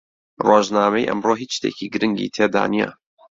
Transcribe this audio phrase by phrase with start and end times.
[0.47, 2.89] ڕۆژنامەی ئەمڕۆ هیچ شتێکی گرنگی تێدا نییە.